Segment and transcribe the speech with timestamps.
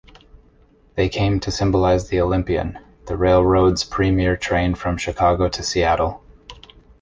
[0.95, 6.23] They came to symbolize the "Olympian", the railroad's premier train from Chicago to Seattle.